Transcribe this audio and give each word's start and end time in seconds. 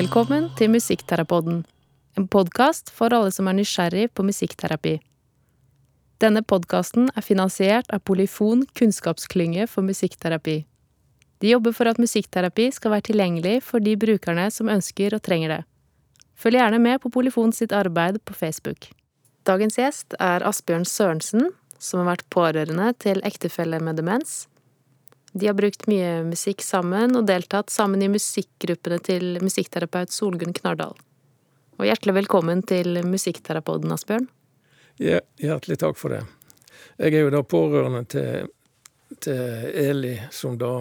Velkommen 0.00 0.46
til 0.56 0.70
Musikkterapoden, 0.72 1.58
en 2.16 2.26
podkast 2.32 2.88
for 2.96 3.12
alle 3.12 3.28
som 3.34 3.50
er 3.50 3.56
nysgjerrig 3.58 4.06
på 4.16 4.24
musikkterapi. 4.24 4.94
Denne 6.24 6.40
podkasten 6.40 7.10
er 7.12 7.26
finansiert 7.26 7.90
av 7.92 8.00
Polyfon 8.08 8.62
kunnskapsklynge 8.78 9.66
for 9.68 9.84
musikkterapi. 9.84 10.54
De 11.44 11.50
jobber 11.50 11.76
for 11.76 11.90
at 11.90 12.00
musikkterapi 12.00 12.70
skal 12.72 12.94
være 12.94 13.10
tilgjengelig 13.10 13.58
for 13.66 13.84
de 13.84 13.92
brukerne 14.00 14.46
som 14.54 14.72
ønsker 14.72 15.18
og 15.18 15.20
trenger 15.26 15.52
det. 15.52 15.60
Følg 16.32 16.62
gjerne 16.62 16.80
med 16.80 17.02
på 17.02 17.12
Polyfon 17.12 17.52
sitt 17.52 17.74
arbeid 17.76 18.22
på 18.24 18.38
Facebook. 18.38 18.88
Dagens 19.44 19.76
gjest 19.76 20.16
er 20.16 20.46
Asbjørn 20.48 20.88
Sørensen, 20.88 21.50
som 21.76 22.00
har 22.00 22.14
vært 22.14 22.30
pårørende 22.32 22.94
til 23.04 23.20
ektefelle 23.20 23.82
med 23.84 24.00
demens. 24.00 24.46
De 25.32 25.46
har 25.46 25.54
brukt 25.54 25.86
mye 25.86 26.24
musikk 26.26 26.62
sammen 26.66 27.14
og 27.18 27.28
deltatt 27.28 27.70
sammen 27.70 28.02
i 28.02 28.10
musikkgruppene 28.10 28.98
til 29.06 29.38
musikkterapeut 29.44 30.10
Solgunn 30.10 30.56
Knardal. 30.56 30.96
Og 31.78 31.86
hjertelig 31.86 32.16
velkommen 32.18 32.60
til 32.66 32.98
Musikkterapoden, 33.08 33.92
Asbjørn. 33.94 34.26
Ja, 35.00 35.22
hjertelig 35.40 35.78
takk 35.80 35.96
for 35.96 36.12
det. 36.12 36.24
Jeg 37.00 37.14
er 37.14 37.22
jo 37.24 37.30
da 37.32 37.40
pårørende 37.46 38.02
til, 38.10 38.50
til 39.24 39.70
Eli, 39.80 40.18
som 40.34 40.58
da 40.60 40.74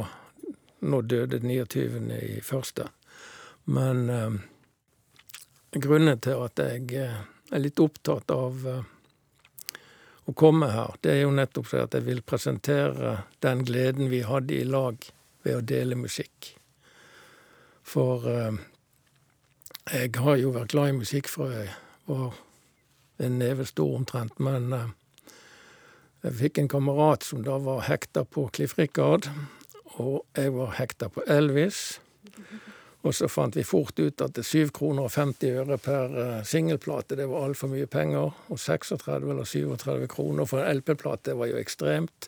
nå 0.84 1.02
døde 1.08 1.40
29. 1.40 2.02
i 2.18 2.42
første. 2.44 2.90
Men 3.70 4.10
eh, 4.10 4.36
grunnen 5.72 6.20
til 6.20 6.44
at 6.44 6.60
jeg 6.60 6.90
eh, 7.00 7.22
er 7.54 7.64
litt 7.64 7.80
opptatt 7.80 8.32
av 8.36 8.68
eh, 8.68 8.84
å 10.30 10.36
komme 10.38 10.70
her, 10.74 10.96
det 11.04 11.16
er 11.16 11.24
jo 11.24 11.34
nettopp 11.36 11.70
så 11.70 11.84
at 11.86 11.96
jeg 11.98 12.06
vil 12.08 12.22
presentere 12.26 13.20
den 13.46 13.64
gleden 13.68 14.12
vi 14.12 14.22
hadde 14.28 14.58
i 14.58 14.66
lag 14.68 14.98
ved 15.46 15.56
å 15.58 15.66
dele 15.66 15.98
musikk. 16.00 16.54
For 17.90 18.28
eh, 18.30 18.60
jeg 19.90 20.14
har 20.22 20.38
jo 20.38 20.54
vært 20.54 20.76
glad 20.76 20.94
i 20.94 21.00
musikk 21.00 21.32
fra 21.32 21.50
jeg 21.54 21.72
var 22.10 22.38
en 23.20 23.40
neve 23.42 23.66
stor 23.68 23.96
omtrent, 23.98 24.38
men 24.44 24.74
eh, 24.76 24.92
jeg 26.26 26.38
fikk 26.44 26.60
en 26.60 26.72
kamerat 26.72 27.26
som 27.26 27.42
da 27.46 27.58
var 27.64 27.88
hekta 27.88 28.26
på 28.28 28.50
Cliff 28.54 28.78
Richard, 28.80 29.30
og 30.00 30.22
jeg 30.38 30.54
var 30.56 30.76
hekta 30.78 31.10
på 31.12 31.24
Elvis. 31.32 32.00
Og 33.08 33.16
så 33.16 33.30
fant 33.32 33.56
vi 33.56 33.64
fort 33.64 34.00
ut 34.00 34.22
at 34.22 34.40
7 34.44 34.74
kroner 34.76 35.08
og 35.08 35.14
50 35.14 35.60
øre 35.62 35.78
per 35.80 36.16
uh, 36.16 36.40
singelplate, 36.44 37.16
det 37.16 37.30
var 37.32 37.46
altfor 37.48 37.72
mye 37.72 37.88
penger. 37.88 38.34
Og 38.52 38.60
36 38.60 39.30
eller 39.32 39.48
37 39.48 40.08
kroner 40.12 40.50
for 40.50 40.60
en 40.60 40.82
LP-plate 40.82 41.38
var 41.40 41.52
jo 41.52 41.62
ekstremt. 41.62 42.28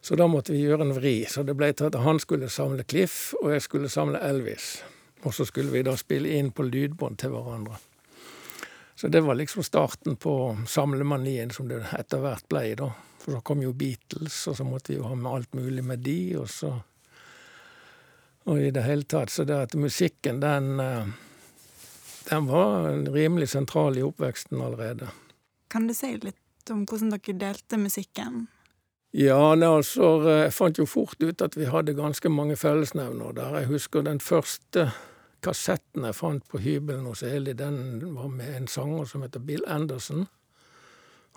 Så 0.00 0.16
da 0.16 0.26
måtte 0.28 0.52
vi 0.52 0.64
gjøre 0.64 0.84
en 0.84 0.96
vri. 0.96 1.24
Så 1.28 1.44
det 1.48 1.56
ble 1.56 1.72
til 1.72 1.88
at 1.88 2.00
han 2.04 2.20
skulle 2.20 2.52
samle 2.52 2.84
Cliff, 2.88 3.32
og 3.40 3.54
jeg 3.54 3.64
skulle 3.64 3.92
samle 3.92 4.20
Elvis. 4.24 4.82
Og 5.24 5.34
så 5.36 5.44
skulle 5.48 5.72
vi 5.72 5.84
da 5.84 5.96
spille 6.00 6.36
inn 6.36 6.52
på 6.52 6.64
lydbånd 6.68 7.20
til 7.20 7.32
hverandre. 7.32 7.80
Så 9.00 9.08
det 9.08 9.20
var 9.24 9.36
liksom 9.36 9.64
starten 9.64 10.16
på 10.20 10.34
samlemanien 10.68 11.52
som 11.56 11.68
det 11.68 11.82
etter 11.96 12.20
hvert 12.20 12.44
ble, 12.52 12.64
da. 12.76 12.90
For 13.20 13.36
så 13.36 13.40
kom 13.44 13.62
jo 13.64 13.72
Beatles, 13.76 14.42
og 14.48 14.56
så 14.56 14.64
måtte 14.64 14.92
vi 14.92 14.98
jo 14.98 15.08
ha 15.08 15.16
med 15.16 15.32
alt 15.32 15.56
mulig 15.56 15.84
med 15.84 16.04
de, 16.04 16.20
og 16.40 16.48
så 16.52 16.74
og 18.44 18.60
i 18.60 18.70
det 18.70 18.84
hele 18.86 19.04
tatt. 19.04 19.32
Så 19.32 19.44
det 19.44 19.56
at 19.56 19.74
musikken, 19.74 20.40
den, 20.40 20.80
eh, 20.80 21.10
den 22.30 22.46
var 22.46 22.88
rimelig 23.12 23.48
sentral 23.48 23.98
i 23.98 24.02
oppveksten 24.06 24.60
allerede. 24.60 25.10
Kan 25.70 25.86
du 25.86 25.94
si 25.94 26.16
litt 26.16 26.70
om 26.70 26.86
hvordan 26.86 27.12
dere 27.14 27.36
delte 27.38 27.78
musikken? 27.78 28.46
Ja, 29.12 29.54
nei, 29.58 29.66
altså, 29.66 30.20
jeg 30.28 30.52
fant 30.54 30.78
jo 30.78 30.86
fort 30.86 31.18
ut 31.22 31.42
at 31.42 31.56
vi 31.58 31.66
hadde 31.66 31.96
ganske 31.98 32.30
mange 32.30 32.54
fellesnevner 32.56 33.32
der. 33.34 33.56
Jeg 33.58 33.70
husker 33.72 34.04
den 34.06 34.20
første 34.22 34.90
kassetten 35.42 36.04
jeg 36.06 36.14
fant 36.14 36.44
på 36.48 36.60
hybelen 36.62 37.08
hos 37.08 37.24
Eli, 37.26 37.56
den 37.56 37.98
var 38.14 38.28
med 38.30 38.54
en 38.54 38.68
sanger 38.68 39.08
som 39.10 39.24
heter 39.24 39.42
Bill 39.42 39.64
Anderson. 39.66 40.28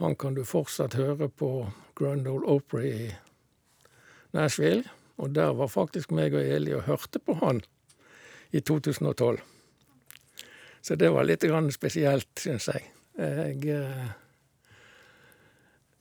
Han 0.02 0.16
kan 0.16 0.36
du 0.36 0.44
fortsatt 0.46 0.94
høre 0.98 1.30
på 1.30 1.50
Grand 1.96 2.28
Ole 2.28 2.46
Opry 2.46 2.86
i 2.90 3.12
Nashville. 4.34 4.84
Og 5.22 5.34
der 5.36 5.54
var 5.54 5.70
faktisk 5.70 6.12
meg 6.12 6.34
og 6.34 6.42
Eli 6.42 6.74
og 6.74 6.88
hørte 6.88 7.20
på 7.20 7.38
han 7.42 7.62
i 8.52 8.60
2012. 8.60 9.40
Så 10.82 10.96
det 11.00 11.10
var 11.14 11.24
litt 11.24 11.46
spesielt, 11.72 12.30
syns 12.40 12.68
jeg. 12.68 12.90
jeg. 13.18 13.64
Eh, 13.70 14.12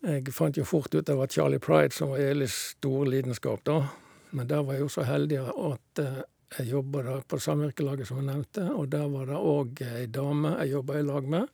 jeg 0.02 0.32
fant 0.34 0.56
jo 0.56 0.64
fort 0.66 0.94
ut 0.94 1.06
det 1.06 1.14
var 1.14 1.30
Charlie 1.30 1.62
Pride, 1.62 1.94
som 1.94 2.10
var 2.10 2.18
Elis 2.18 2.54
store 2.76 3.10
lidenskap, 3.10 3.62
da 3.64 3.86
Men 4.30 4.48
der 4.48 4.62
var 4.62 4.74
jeg 4.74 4.80
jo 4.80 4.88
så 4.88 5.02
heldig 5.02 5.38
at 5.38 5.98
eh, 6.02 6.22
jeg 6.58 6.66
jobba 6.72 7.20
på 7.28 7.38
samvirkelaget, 7.38 8.08
som 8.08 8.16
jeg 8.16 8.26
nevnte, 8.26 8.64
og 8.74 8.88
der 8.92 9.08
var 9.08 9.26
det 9.26 9.38
òg 9.38 9.82
ei 9.86 10.06
dame 10.06 10.56
jeg 10.58 10.72
jobba 10.72 10.98
i 10.98 11.02
lag 11.02 11.28
med, 11.28 11.46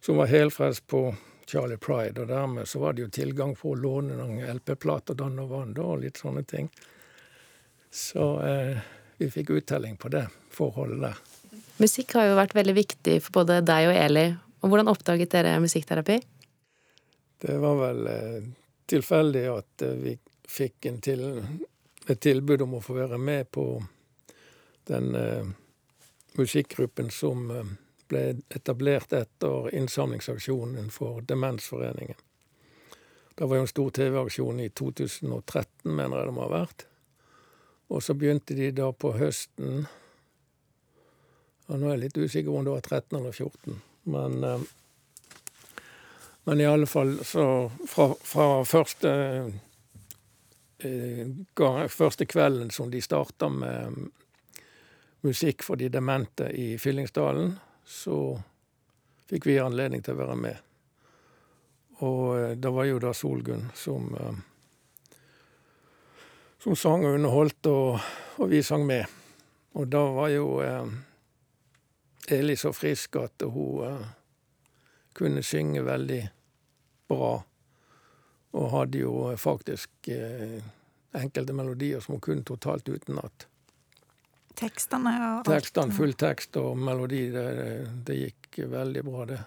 som 0.00 0.16
var 0.16 0.26
helfrelst 0.26 0.86
på 0.86 1.14
Charlie 1.50 1.80
Pride, 1.82 2.22
og 2.22 2.30
dermed 2.30 2.68
så 2.68 2.78
var 2.78 2.94
det 2.94 3.02
jo 3.04 3.10
tilgang 3.10 3.56
på 3.58 3.72
å 3.72 3.78
låne 3.78 4.14
noen 4.18 4.44
LP-plater 4.54 5.18
dann 5.18 5.38
og 5.42 5.50
vann, 5.50 5.74
da, 5.74 5.82
og 5.82 6.04
litt 6.04 6.20
sånne 6.22 6.44
ting. 6.46 6.70
Så 7.90 8.26
eh, 8.46 8.78
vi 9.18 9.30
fikk 9.34 9.50
uttelling 9.58 9.96
på 9.98 10.12
det 10.14 10.28
forholdet 10.54 11.02
der. 11.08 11.18
Musikk 11.82 12.14
har 12.14 12.28
jo 12.28 12.38
vært 12.38 12.54
veldig 12.54 12.76
viktig 12.76 13.16
for 13.24 13.40
både 13.40 13.60
deg 13.66 13.88
og 13.90 13.98
Eli. 13.98 14.26
Og 14.60 14.70
hvordan 14.70 14.92
oppdaget 14.92 15.32
dere 15.32 15.56
musikkterapi? 15.64 16.20
Det 17.40 17.56
var 17.58 17.78
vel 17.80 18.06
eh, 18.12 18.50
tilfeldig 18.90 19.46
at 19.50 19.86
eh, 19.86 19.96
vi 20.04 20.14
fikk 20.50 20.90
til, 21.02 21.24
et 22.06 22.20
tilbud 22.20 22.62
om 22.66 22.78
å 22.78 22.84
få 22.84 22.98
være 23.00 23.18
med 23.18 23.50
på 23.50 23.64
den 24.90 25.14
eh, 25.14 25.50
musikkgruppen 26.38 27.10
som 27.10 27.50
eh, 27.50 27.72
ble 28.10 28.24
etablert 28.50 29.14
etter 29.16 29.70
innsamlingsaksjonen 29.74 30.90
for 30.94 31.22
Demensforeningen. 31.26 32.18
Det 33.34 33.46
var 33.46 33.56
jo 33.56 33.64
en 33.64 33.70
stor 33.70 33.90
TV-aksjon 33.96 34.60
i 34.60 34.68
2013, 34.68 35.94
mener 35.94 36.18
jeg 36.18 36.28
det 36.28 36.34
må 36.36 36.44
ha 36.44 36.52
vært. 36.52 36.84
Og 37.90 38.02
så 38.04 38.14
begynte 38.14 38.54
de 38.58 38.70
da 38.74 38.90
på 38.92 39.14
høsten 39.16 39.86
ja, 41.66 41.78
Nå 41.78 41.86
er 41.86 41.94
jeg 41.94 42.02
litt 42.02 42.18
usikker 42.18 42.52
om 42.52 42.66
det 42.66 42.74
var 42.74 42.84
13 42.84 43.16
eller 43.18 43.32
14, 43.32 43.80
men, 44.10 44.44
eh, 44.44 44.60
men 46.50 46.60
i 46.60 46.66
alle 46.66 46.88
fall 46.90 47.14
så 47.24 47.44
fra, 47.88 48.08
fra 48.26 48.46
første, 48.66 49.12
eh, 50.82 51.86
første 51.94 52.26
kvelden 52.26 52.74
som 52.74 52.90
de 52.90 53.00
starta 53.02 53.48
med 53.54 54.10
musikk 55.22 55.62
for 55.62 55.78
de 55.78 55.88
demente 55.88 56.50
i 56.50 56.74
Fyllingsdalen, 56.78 57.54
så 57.84 58.40
fikk 59.30 59.46
vi 59.46 59.58
anledning 59.62 60.02
til 60.02 60.16
å 60.16 60.22
være 60.22 60.36
med. 60.38 60.66
Og 62.00 62.38
eh, 62.38 62.54
det 62.56 62.72
var 62.72 62.88
jo 62.88 63.00
da 63.02 63.12
Solgunn 63.14 63.68
som, 63.76 64.08
eh, 64.16 65.18
som 66.62 66.76
sang 66.76 67.04
og 67.06 67.18
underholdt, 67.18 67.66
og, 67.70 68.00
og, 68.38 68.48
vi 68.50 68.62
sang 68.62 68.86
med. 68.88 69.06
Og 69.78 69.86
da 69.92 70.02
var 70.16 70.32
jo 70.32 70.48
eh, 70.64 70.96
Eli 72.30 72.56
så 72.56 72.72
frisk 72.72 73.16
at 73.20 73.42
hun 73.42 73.84
eh, 73.86 74.08
kunne 75.16 75.42
synge 75.42 75.84
veldig 75.84 76.22
bra. 77.10 77.32
Og 78.50 78.70
hadde 78.74 79.04
jo 79.04 79.14
faktisk 79.38 80.10
eh, 80.10 80.58
enkelte 81.14 81.54
melodier 81.54 82.00
som 82.00 82.16
hun 82.16 82.24
kunne 82.24 82.46
totalt 82.46 82.88
utenat. 82.88 83.49
Tekstene 84.60 85.14
og 85.26 85.46
Tekstene, 85.48 85.94
full 85.96 86.12
tekst 86.20 86.56
og 86.60 86.76
melodi, 86.78 87.26
det, 87.32 87.46
det 88.06 88.18
gikk 88.18 88.60
veldig 88.68 89.04
bra, 89.06 89.24
det. 89.30 89.40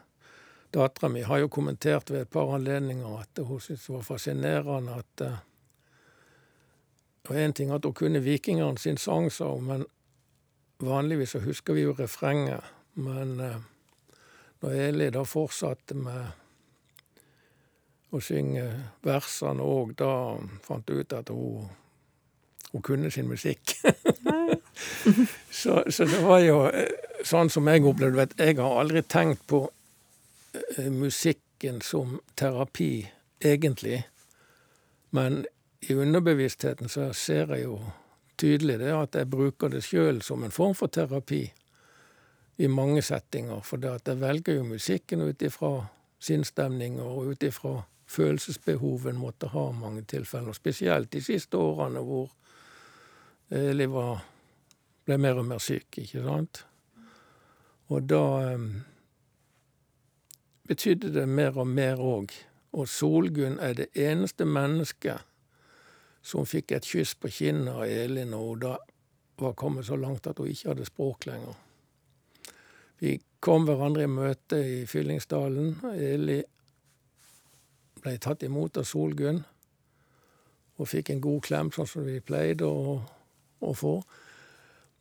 Dattera 0.73 1.09
mi 1.09 1.21
har 1.21 1.37
jo 1.37 1.49
kommentert 1.53 2.09
ved 2.09 2.21
et 2.21 2.29
par 2.33 2.49
anledninger 2.55 3.19
at 3.19 3.41
hun 3.45 3.59
syntes 3.61 3.85
det 3.85 3.93
var 3.93 4.07
fascinerende 4.07 4.95
at 4.97 5.21
uh, 5.21 5.35
Og 7.29 7.35
én 7.35 7.53
ting 7.53 7.71
at 7.71 7.85
hun 7.85 7.93
kunne 7.93 8.19
Vikingene 8.19 8.77
sin 8.77 8.97
sang, 8.97 9.31
sa 9.31 9.45
hun, 9.53 9.63
men 9.63 9.85
vanligvis 10.79 11.29
så 11.29 11.39
husker 11.39 11.73
vi 11.73 11.81
jo 11.81 11.93
refrenget. 11.99 12.63
Men 12.93 13.39
uh, 13.39 13.55
når 14.61 14.71
Eli 14.71 15.09
da 15.09 15.23
fortsatte 15.23 15.95
med 15.95 16.25
å 18.11 18.19
synge 18.19 18.65
versene 19.03 19.63
òg, 19.63 19.95
da 19.97 20.09
fant 20.65 20.89
hun 20.89 20.99
ut 20.99 21.13
at 21.13 21.29
hun, 21.29 21.69
hun 22.71 22.81
kunne 22.81 23.11
sin 23.11 23.27
musikk. 23.27 23.77
så, 25.61 25.83
så, 25.89 26.05
det 26.05 26.21
var 26.23 26.39
jo 26.43 26.59
eh, 26.69 26.89
sånn 27.25 27.51
som 27.53 27.67
jeg 27.69 27.85
opplevde 27.87 28.27
det. 28.33 28.47
Jeg 28.49 28.59
har 28.59 28.79
aldri 28.81 29.03
tenkt 29.07 29.45
på 29.47 29.63
uh, 29.67 30.89
musikken 30.91 31.81
som 31.81 32.19
terapi, 32.39 33.05
egentlig. 33.43 34.03
Men 35.13 35.43
i 35.89 35.93
underbevisstheten 35.93 36.89
så 36.89 37.11
ser 37.13 37.53
jeg 37.55 37.67
jo 37.67 37.79
tydelig 38.39 38.79
det 38.81 38.93
at 38.95 39.15
jeg 39.15 39.29
bruker 39.29 39.71
det 39.71 39.83
sjøl 39.85 40.21
som 40.25 40.43
en 40.43 40.53
form 40.53 40.73
for 40.77 40.91
terapi 40.91 41.43
i 42.57 42.67
mange 42.67 43.01
settinger. 43.01 43.61
For 43.65 43.81
det 43.81 43.91
at 43.91 44.07
jeg 44.07 44.21
velger 44.21 44.59
jo 44.59 44.67
musikken 44.67 45.25
ut 45.27 45.41
ifra 45.41 45.73
sinnsstemninger 46.23 47.03
og 47.03 47.33
ut 47.33 47.43
ifra 47.43 47.81
følelsesbehov 48.13 49.07
en 49.09 49.19
måtte 49.19 49.49
ha 49.53 49.65
mange 49.75 50.03
tilfeller. 50.07 50.53
Spesielt 50.53 51.11
de 51.11 51.21
siste 51.23 51.57
årene 51.57 52.03
hvor 52.03 52.31
Eli 53.53 53.85
var 53.85 54.23
ble 55.05 55.17
mer 55.19 55.39
og 55.41 55.45
mer 55.45 55.61
syk, 55.61 55.99
ikke 55.99 56.23
sant. 56.23 56.63
Og 57.91 58.07
da 58.07 58.23
um, 58.55 58.69
betydde 60.67 61.11
det 61.13 61.27
mer 61.29 61.59
og 61.59 61.67
mer 61.67 62.01
òg. 62.01 62.33
Og 62.73 62.87
Solgunn 62.89 63.59
er 63.61 63.75
det 63.77 63.91
eneste 63.99 64.47
mennesket 64.49 65.21
som 66.23 66.47
fikk 66.47 66.71
et 66.71 66.87
kyss 66.87 67.13
på 67.19 67.29
kinnet 67.29 67.73
av 67.73 67.83
Elin 67.85 68.31
når 68.31 68.47
hun 68.47 68.63
da 68.63 68.73
var 69.43 69.55
kommet 69.59 69.85
så 69.85 69.97
langt 69.99 70.27
at 70.27 70.39
hun 70.39 70.49
ikke 70.49 70.71
hadde 70.71 70.87
språk 70.87 71.27
lenger. 71.27 71.57
Vi 73.03 73.17
kom 73.43 73.67
hverandre 73.67 74.05
i 74.07 74.11
møte 74.11 74.59
i 74.63 74.83
Fyllingsdalen. 74.87 75.75
Eli 75.99 76.39
ble 77.99 78.13
tatt 78.23 78.45
imot 78.47 78.79
av 78.79 78.87
Solgunn 78.87 79.43
og 80.79 80.89
fikk 80.89 81.11
en 81.13 81.21
god 81.21 81.43
klem, 81.45 81.69
sånn 81.71 81.89
som 81.89 82.07
vi 82.07 82.17
pleide 82.23 82.65
å, 82.65 82.95
å 83.69 83.73
få. 83.77 83.95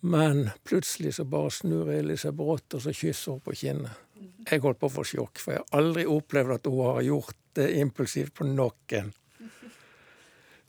Men 0.03 0.49
plutselig 0.67 1.15
så 1.19 1.27
bare 1.29 1.53
snur 1.55 1.91
Eli 1.95 2.17
seg 2.19 2.35
brått, 2.35 2.75
og 2.75 2.83
så 2.83 2.95
kysser 2.95 3.37
hun 3.37 3.45
på 3.45 3.55
kinnet. 3.55 4.01
Jeg 4.51 4.63
holdt 4.63 4.81
på 4.81 4.89
å 4.91 4.97
få 4.97 5.05
sjokk, 5.07 5.39
for 5.39 5.55
jeg 5.55 5.63
har 5.63 5.79
aldri 5.79 6.07
opplevd 6.11 6.57
at 6.57 6.71
hun 6.71 6.81
har 6.89 7.03
gjort 7.07 7.39
det 7.59 7.69
impulsivt 7.79 8.35
på 8.35 8.47
noen. 8.49 9.13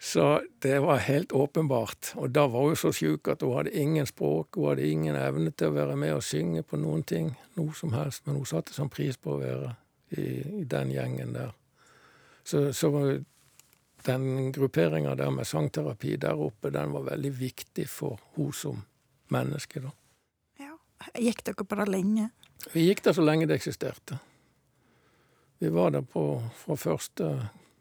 Så 0.04 0.42
det 0.62 0.80
var 0.84 0.98
helt 0.98 1.32
åpenbart. 1.32 2.12
Og 2.20 2.30
da 2.36 2.44
var 2.52 2.68
hun 2.68 2.76
så 2.76 2.92
sjuk 2.92 3.30
at 3.32 3.42
hun 3.42 3.56
hadde 3.56 3.72
ingen 3.72 4.06
språk, 4.06 4.58
hun 4.58 4.74
hadde 4.74 4.90
ingen 4.90 5.16
evne 5.16 5.54
til 5.56 5.72
å 5.72 5.78
være 5.78 5.96
med 5.96 6.18
og 6.18 6.26
synge 6.28 6.66
på 6.68 6.78
noen 6.82 7.06
ting, 7.08 7.30
noe 7.56 7.72
som 7.78 7.96
helst. 7.96 8.26
Men 8.26 8.42
hun 8.42 8.50
satte 8.50 8.76
sånn 8.76 8.92
pris 8.92 9.16
på 9.18 9.38
å 9.38 9.40
være 9.40 9.72
i, 10.18 10.26
i 10.60 10.66
den 10.68 10.92
gjengen 10.92 11.32
der. 11.38 11.54
Så, 12.44 12.66
så 12.76 12.92
den 14.06 14.52
grupperinga 14.52 15.16
der 15.16 15.32
med 15.32 15.48
sangterapi 15.48 16.16
der 16.22 16.40
oppe, 16.40 16.72
den 16.74 16.92
var 16.92 17.08
veldig 17.12 17.32
viktig 17.40 17.88
for 17.90 18.20
hun 18.36 18.54
som 18.54 18.84
menneske, 19.34 19.84
da. 19.84 19.92
Ja. 20.60 20.78
Gikk 21.20 21.44
dere 21.48 21.66
på 21.66 21.80
det 21.80 21.90
lenge? 21.92 22.30
Vi 22.74 22.88
gikk 22.88 23.04
der 23.04 23.16
så 23.18 23.26
lenge 23.26 23.48
det 23.50 23.60
eksisterte. 23.60 24.20
Vi 25.60 25.72
var 25.72 25.92
der 25.96 26.02
på, 26.02 26.44
fra 26.56 26.76
første 26.76 27.30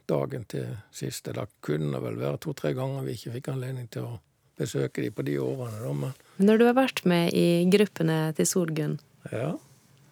dagen 0.06 0.44
til 0.50 0.76
siste. 0.94 1.34
Det 1.34 1.48
kunne 1.64 2.00
vel 2.02 2.19
være 2.20 2.40
to-tre 2.42 2.74
ganger 2.78 3.06
vi 3.06 3.16
ikke 3.16 3.34
fikk 3.38 3.50
anledning 3.54 3.88
til 3.92 4.06
å 4.06 4.20
besøke 4.58 5.02
de 5.02 5.10
på 5.14 5.24
de 5.26 5.38
årene. 5.42 5.80
Da, 5.80 5.92
men 5.92 6.46
Når 6.46 6.58
du 6.58 6.66
har 6.69 6.78
vært 6.78 7.04
med 7.08 7.34
i 7.34 7.64
gruppene 7.72 8.19
til 8.38 8.48
Solgunn, 8.48 8.98
ja. 9.32 9.54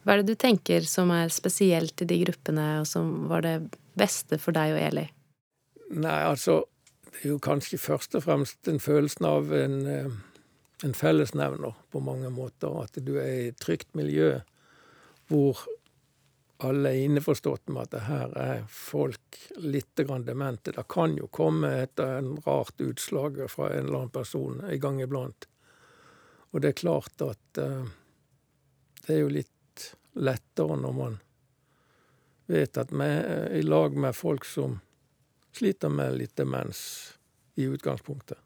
hva 0.02 0.14
er 0.14 0.22
det 0.22 0.34
du 0.34 0.40
tenker 0.40 0.86
som 0.88 1.12
er 1.14 1.32
spesielt 1.34 2.02
i 2.02 2.08
de 2.10 2.20
gruppene, 2.24 2.68
og 2.82 2.88
som 2.90 3.28
var 3.30 3.46
det 3.46 3.56
beste 3.98 4.40
for 4.40 4.56
deg 4.56 4.74
og 4.76 4.82
Eli? 4.88 5.06
Nei, 5.90 6.22
altså 6.22 6.64
Det 7.10 7.24
er 7.24 7.32
jo 7.32 7.40
kanskje 7.42 7.78
først 7.82 8.14
og 8.14 8.22
fremst 8.22 8.60
den 8.68 8.78
følelsen 8.78 9.26
av 9.26 9.48
en, 9.52 9.80
eh, 9.86 10.12
en 10.86 10.94
fellesnevner 10.94 11.74
på 11.90 12.00
mange 12.00 12.30
måter. 12.30 12.70
At 12.84 12.94
du 12.94 13.16
er 13.18 13.32
i 13.32 13.48
et 13.48 13.58
trygt 13.58 13.94
miljø 13.98 14.40
hvor 15.26 15.58
alle 16.62 16.92
er 16.92 17.04
innforstått 17.08 17.68
med 17.68 17.82
at 17.82 17.94
det 17.94 18.02
her 18.06 18.34
er 18.38 18.62
folk 18.70 19.38
litt 19.56 19.96
grann 20.06 20.26
demente. 20.26 20.72
Det 20.76 20.86
kan 20.88 21.16
jo 21.18 21.26
komme 21.32 21.72
et 21.82 22.00
rart 22.46 22.80
utslag 22.84 23.40
fra 23.50 23.72
en 23.72 23.86
eller 23.86 23.98
annen 23.98 24.14
person 24.14 24.60
en 24.62 24.80
gang 24.80 25.00
iblant. 25.02 25.48
Og 26.52 26.60
det 26.60 26.72
er 26.72 26.80
klart 26.82 27.24
at 27.24 27.62
uh, 27.62 27.88
det 29.06 29.14
er 29.14 29.22
jo 29.22 29.32
litt 29.32 29.86
lettere 30.20 30.76
når 30.76 30.94
man 30.94 31.18
vet 32.50 32.78
at 32.78 32.92
vi 32.92 33.06
er 33.06 33.52
i 33.56 33.62
lag 33.62 33.96
med 33.96 34.16
folk 34.16 34.44
som 34.44 34.80
sliter 35.56 35.92
med 35.92 36.18
litt 36.18 36.36
demens 36.38 36.80
i 37.60 37.66
utgangspunktet. 37.68 38.38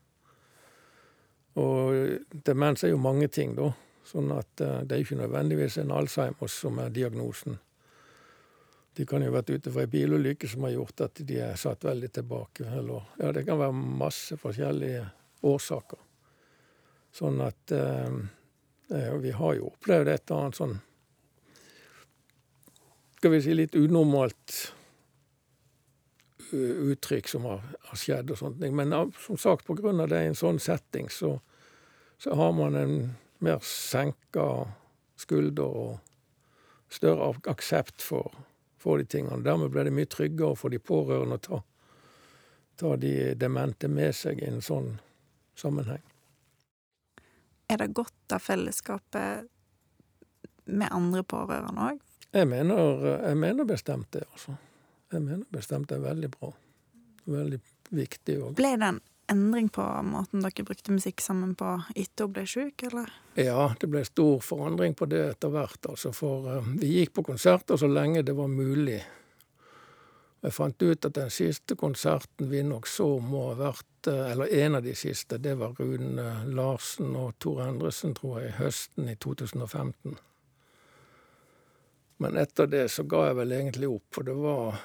Og 1.61 2.19
demens 2.47 2.83
er 2.85 2.95
jo 2.95 3.03
mange 3.03 3.29
ting, 3.31 3.55
da. 3.55 3.71
Sånn 4.05 4.33
at 4.35 4.61
uh, 4.61 4.81
det 4.85 4.97
er 4.97 5.05
ikke 5.05 5.21
nødvendigvis 5.21 5.79
en 5.81 5.95
Alzheimer 5.95 6.51
som 6.51 6.81
er 6.83 6.93
diagnosen. 6.93 7.56
De 8.95 9.06
kan 9.09 9.23
jo 9.23 9.31
ha 9.31 9.39
vært 9.39 9.55
ute 9.55 9.73
for 9.73 9.83
ei 9.83 9.91
bilulykke 9.91 10.49
som 10.51 10.67
har 10.67 10.75
gjort 10.77 11.06
at 11.09 11.23
de 11.27 11.39
er 11.43 11.56
satt 11.59 11.87
veldig 11.87 12.11
tilbake. 12.15 12.67
Eller, 12.69 13.07
ja, 13.19 13.33
det 13.35 13.47
kan 13.49 13.59
være 13.59 13.75
masse 13.75 14.37
forskjellige 14.39 15.07
årsaker. 15.50 16.03
Sånn 17.15 17.41
at 17.43 17.71
eh, 17.75 18.15
Vi 19.23 19.33
har 19.39 19.53
jo 19.55 19.69
opplevd 19.71 20.11
et 20.11 20.31
eller 20.31 20.41
annet 20.41 20.59
sånn 20.59 20.73
Skal 23.19 23.33
vi 23.33 23.39
si 23.45 23.55
litt 23.55 23.77
unormalt 23.79 24.57
uttrykk 26.55 27.29
som 27.29 27.45
har, 27.49 27.61
har 27.89 27.99
skjedd 27.99 28.31
og 28.33 28.41
sånne 28.41 28.61
ting. 28.62 28.77
Men 28.77 28.95
som 29.21 29.39
sagt, 29.41 29.71
av 29.71 30.09
det 30.09 30.23
i 30.23 30.31
en 30.31 30.39
sånn 30.39 30.61
setting, 30.62 31.11
så, 31.11 31.37
så 32.19 32.35
har 32.39 32.53
man 32.56 32.79
en 32.79 32.97
mer 33.45 33.61
senka 33.65 34.49
skulder 35.21 35.79
og 35.85 36.93
større 36.93 37.35
aksept 37.51 38.03
for, 38.03 38.33
for 38.79 38.99
de 38.99 39.09
tingene. 39.09 39.43
Dermed 39.45 39.73
blir 39.75 39.89
det 39.89 39.95
mye 39.95 40.11
tryggere 40.11 40.56
for 40.59 40.73
de 40.73 40.81
pårørende 40.81 41.41
å 41.41 41.45
ta, 41.49 41.61
ta 42.81 42.97
de 43.00 43.15
demente 43.39 43.91
med 43.91 44.15
seg 44.17 44.43
i 44.43 44.50
en 44.50 44.62
sånn 44.65 44.97
sammenheng. 45.59 46.03
Er 47.71 47.81
det 47.81 47.95
godt 47.97 48.35
av 48.35 48.45
fellesskapet 48.45 49.49
med 50.65 50.93
andre 50.93 51.25
pårørende 51.27 51.91
òg? 51.93 52.03
Jeg 52.35 52.49
jeg 52.50 53.37
mener 53.39 53.65
bestemt 53.65 54.11
det, 54.12 54.25
altså. 54.33 54.57
Jeg 55.14 55.25
mener 55.25 55.49
bestemt 55.55 55.90
det 55.90 56.00
er 56.00 56.06
veldig 56.08 56.31
bra. 56.34 56.52
Veldig 57.31 57.61
viktig 57.94 58.38
òg. 58.43 58.55
Ble 58.58 58.76
det 58.81 58.93
en 58.93 59.02
endring 59.26 59.69
på 59.69 59.82
måten 60.02 60.43
dere 60.44 60.64
brukte 60.66 60.93
musikk 60.93 61.22
sammen 61.25 61.55
på 61.56 61.76
etter 61.94 62.26
hun 62.26 62.34
ble 62.37 62.46
sjuk, 62.49 62.82
eller? 62.88 63.12
Ja, 63.40 63.72
det 63.81 63.88
ble 63.93 64.05
stor 64.05 64.40
forandring 64.44 64.94
på 64.99 65.08
det 65.11 65.22
etter 65.31 65.52
hvert, 65.55 65.81
altså. 65.88 66.12
For 66.12 66.49
uh, 66.58 66.72
vi 66.81 66.99
gikk 66.99 67.14
på 67.19 67.26
konserter 67.31 67.81
så 67.81 67.88
lenge 67.90 68.25
det 68.26 68.37
var 68.37 68.50
mulig. 68.52 69.00
Jeg 70.44 70.52
fant 70.52 70.82
ut 70.82 71.08
at 71.08 71.16
den 71.16 71.32
siste 71.32 71.76
konserten 71.81 72.50
vi 72.50 72.61
nok 72.66 72.88
så 72.90 73.06
må 73.16 73.46
ha 73.49 73.55
vært 73.62 74.11
uh, 74.11 74.26
Eller 74.32 74.52
en 74.61 74.81
av 74.81 74.84
de 74.84 74.93
siste, 74.99 75.38
det 75.40 75.56
var 75.61 75.78
Rune 75.78 76.28
Larsen 76.52 77.16
og 77.16 77.38
Tor 77.40 77.64
Endresen, 77.64 78.14
tror 78.19 78.43
jeg, 78.43 78.58
høsten 78.58 79.08
i 79.08 79.16
2015. 79.16 80.19
Men 82.22 82.37
etter 82.38 82.69
det 82.70 82.87
så 82.93 83.02
ga 83.08 83.31
jeg 83.31 83.40
vel 83.40 83.56
egentlig 83.56 83.88
opp, 83.90 84.06
for 84.14 84.28
det 84.28 84.37
var 84.38 84.76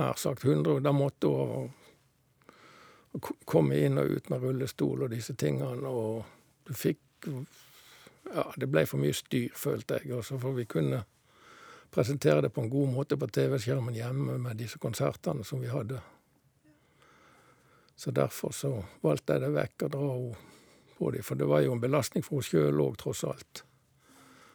nær 0.00 0.18
sagt 0.18 0.44
100 0.44 0.80
Da 0.84 0.92
måtte 0.96 1.30
hun 1.30 1.70
komme 3.44 3.78
inn 3.78 3.98
og 3.98 4.10
ut 4.16 4.28
med 4.30 4.42
rullestol 4.42 5.06
og 5.06 5.10
disse 5.12 5.34
tingene, 5.34 5.88
og 5.88 6.24
du 6.66 6.74
fikk 6.74 7.28
Ja, 8.30 8.44
det 8.56 8.68
ble 8.70 8.84
for 8.86 9.00
mye 9.00 9.14
styr, 9.16 9.48
følte 9.56 9.96
jeg. 9.98 10.12
Og 10.14 10.22
så 10.24 10.36
vi 10.38 10.64
kunne 10.68 11.00
presentere 11.90 12.44
det 12.44 12.52
på 12.54 12.62
en 12.62 12.70
god 12.70 12.92
måte 12.92 13.16
på 13.18 13.26
TV-skjermen 13.26 13.96
hjemme 13.96 14.36
med 14.38 14.60
disse 14.60 14.78
konsertene 14.78 15.44
som 15.44 15.60
vi 15.60 15.72
hadde. 15.72 15.98
Så 17.96 18.10
derfor 18.14 18.54
så 18.56 18.70
valgte 19.02 19.34
jeg 19.34 19.44
det 19.44 19.50
vekk 19.56 19.86
og 19.86 19.90
dra 19.96 20.12
henne 20.12 20.36
på 20.98 21.10
dem, 21.10 21.24
for 21.24 21.40
det 21.40 21.48
var 21.48 21.64
jo 21.64 21.74
en 21.74 21.82
belastning 21.82 22.24
for 22.24 22.38
henne 22.38 22.48
sjøl 22.48 22.80
òg, 22.84 22.96
tross 23.00 23.24
alt. 23.28 23.64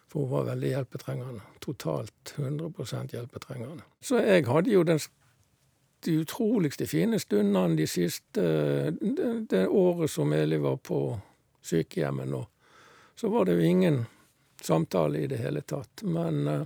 For 0.06 0.24
hun 0.24 0.32
var 0.32 0.48
veldig 0.48 0.72
hjelpetrengende. 0.72 1.44
Totalt 1.62 2.34
100% 2.38 3.14
hjelpetrengende. 3.14 3.86
Så 4.00 4.22
jeg 4.22 4.46
hadde 4.46 4.70
jo 4.70 4.82
den, 4.86 5.02
de 6.06 6.16
utroligste 6.22 6.86
fine 6.86 7.18
stundene 7.20 7.76
de 7.76 7.86
siste 7.90 8.42
det, 9.00 9.32
det 9.50 9.66
året 9.68 10.10
som 10.10 10.32
Eli 10.32 10.58
var 10.62 10.78
på 10.78 11.00
sykehjemmet 11.66 12.30
nå. 12.30 12.44
Så 13.16 13.28
var 13.32 13.44
det 13.44 13.58
jo 13.58 13.66
ingen 13.66 14.04
samtale 14.60 15.18
i 15.18 15.26
det 15.26 15.40
hele 15.42 15.60
tatt. 15.60 16.02
Men 16.02 16.48
uh, 16.48 16.64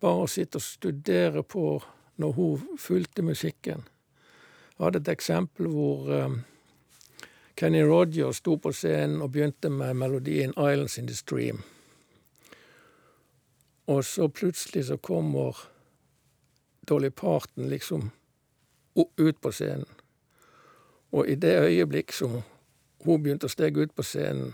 bare 0.00 0.26
å 0.26 0.30
sitte 0.30 0.60
og 0.60 0.64
studere 0.64 1.42
på 1.42 1.80
når 2.20 2.36
hun 2.36 2.78
fulgte 2.78 3.24
musikken. 3.24 3.84
Jeg 4.76 4.84
hadde 4.84 5.02
et 5.02 5.12
eksempel 5.12 5.68
hvor 5.70 6.08
um, 6.08 6.38
Kenny 7.60 7.82
Rogers 7.84 8.40
sto 8.40 8.56
på 8.56 8.72
scenen 8.72 9.20
og 9.20 9.34
begynte 9.34 9.68
med 9.68 9.96
melodien 10.00 10.54
'Islands 10.56 10.98
in 10.98 11.06
the 11.06 11.14
Stream'. 11.14 11.60
Og 13.86 14.04
så 14.04 14.28
plutselig 14.28 14.86
så 14.86 14.96
kommer 14.96 15.56
Dolly 16.88 17.10
Parton 17.10 17.68
liksom 17.68 18.10
ut 19.16 19.40
på 19.40 19.52
scenen. 19.52 19.88
Og 21.10 21.28
i 21.28 21.34
det 21.34 21.56
øyeblikk 21.58 22.12
som 22.14 22.40
hun 23.04 23.22
begynte 23.22 23.48
å 23.48 23.52
stege 23.52 23.82
ut 23.82 23.94
på 23.96 24.04
scenen, 24.06 24.52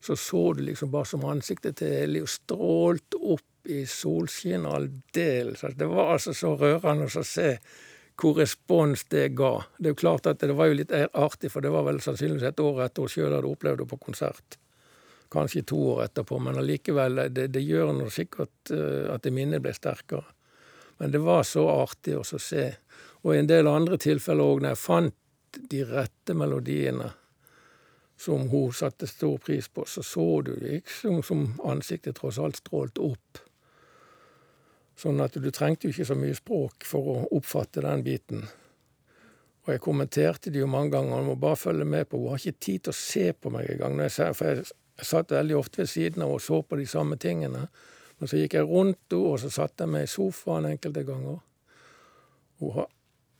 så 0.00 0.16
så 0.16 0.52
du 0.54 0.62
liksom 0.62 0.90
bare 0.92 1.08
som 1.08 1.24
ansiktet 1.24 1.78
til 1.80 1.92
Eli 2.02 2.22
strålte 2.28 3.18
opp 3.18 3.70
i 3.72 3.82
solskinnet 3.90 4.70
aldeles. 4.70 5.64
Det 5.74 5.88
var 5.90 6.12
altså 6.12 6.34
så 6.36 6.52
rørende 6.60 7.08
å 7.08 7.24
se 7.24 7.56
hvor 8.16 8.36
respons 8.38 9.04
det 9.12 9.28
ga. 9.36 9.56
Det 9.78 9.90
er 9.90 9.96
jo 9.96 10.02
klart 10.04 10.28
at 10.30 10.40
det 10.40 10.54
var 10.56 10.70
jo 10.70 10.78
litt 10.78 10.92
artig, 10.92 11.50
for 11.52 11.64
det 11.64 11.72
var 11.72 11.88
vel 11.88 11.98
sannsynligvis 12.00 12.46
et 12.52 12.62
år 12.62 12.84
etter 12.86 13.02
hun 13.04 13.12
sjøl 13.12 13.34
hadde 13.34 13.50
opplevd 13.50 13.82
det 13.82 13.88
på 13.90 14.04
konsert 14.06 14.60
kanskje 15.30 15.62
to 15.62 15.78
år 15.92 16.04
etterpå, 16.06 16.38
men 16.38 16.58
allikevel, 16.58 17.20
det, 17.34 17.48
det 17.54 17.62
gjør 17.64 17.92
nå 17.96 18.08
sikkert 18.12 18.72
uh, 18.72 19.14
at 19.14 19.26
minnet 19.32 19.62
ble 19.64 19.74
sterkere. 19.74 20.26
Men 20.98 21.12
det 21.12 21.20
var 21.24 21.44
så 21.44 21.66
artig 21.68 22.16
å 22.16 22.24
se. 22.24 22.66
Og 23.22 23.34
i 23.34 23.38
en 23.40 23.50
del 23.50 23.68
andre 23.68 23.98
tilfeller 24.00 24.44
òg, 24.44 24.62
når 24.62 24.74
jeg 24.74 24.82
fant 24.82 25.62
de 25.70 25.84
rette 25.88 26.36
melodiene, 26.36 27.10
som 28.16 28.48
hun 28.48 28.72
satte 28.72 29.06
stor 29.06 29.38
pris 29.38 29.68
på, 29.68 29.84
så 29.84 30.02
så 30.02 30.42
du 30.42 30.54
liksom 30.60 31.22
som 31.22 31.48
ansiktet 31.64 32.16
tross 32.16 32.38
alt 32.40 32.56
strålte 32.56 33.04
opp. 33.04 33.42
Sånn 34.96 35.20
at 35.20 35.36
du 35.36 35.50
trengte 35.52 35.84
jo 35.84 35.92
ikke 35.92 36.08
så 36.08 36.16
mye 36.16 36.36
språk 36.36 36.86
for 36.88 37.10
å 37.12 37.16
oppfatte 37.36 37.84
den 37.84 38.04
biten. 38.06 38.46
Og 39.66 39.74
jeg 39.74 39.82
kommenterte 39.84 40.52
det 40.54 40.62
jo 40.62 40.70
mange 40.70 40.94
ganger, 40.94 41.18
hun 41.18 41.28
må 41.32 41.36
bare 41.42 41.58
følge 41.60 41.84
med 41.84 42.08
på, 42.08 42.22
hun 42.22 42.32
har 42.32 42.40
ikke 42.40 42.64
tid 42.64 42.86
til 42.86 42.94
å 42.94 42.96
se 42.96 43.26
på 43.34 43.52
meg 43.52 43.68
engang. 43.74 44.00
For 44.08 44.48
jeg 44.48 44.64
satt 45.04 45.34
veldig 45.34 45.58
ofte 45.58 45.82
ved 45.82 45.90
siden 45.92 46.24
av 46.24 46.36
og 46.38 46.40
så 46.40 46.62
på 46.62 46.78
de 46.80 46.86
samme 46.88 47.18
tingene. 47.20 47.66
Men 48.18 48.30
så 48.30 48.40
gikk 48.40 48.56
jeg 48.56 48.68
rundt 48.68 49.12
henne, 49.12 49.32
og 49.32 49.40
så 49.42 49.50
satte 49.52 49.84
jeg 49.84 49.92
meg 49.92 50.06
i 50.06 50.10
sofaen 50.10 50.68
enkelte 50.70 51.04
ganger. 51.06 51.40
Hun 52.60 52.86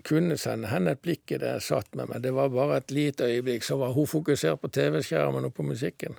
kunne 0.06 0.36
sende 0.38 0.70
henne 0.70 0.92
et 0.94 1.02
blikk 1.02 1.32
i 1.32 1.40
det 1.42 1.56
jeg 1.56 1.66
satt 1.66 1.96
med, 1.98 2.10
men 2.12 2.22
det 2.22 2.34
var 2.36 2.52
bare 2.54 2.78
et 2.82 2.92
lite 2.94 3.26
øyeblikk. 3.26 3.64
Så 3.64 3.78
var 3.80 3.96
hun 3.96 4.06
fokusert 4.06 4.60
på 4.60 4.70
TV-skjermen 4.70 5.48
og 5.48 5.54
på 5.56 5.66
musikken. 5.66 6.18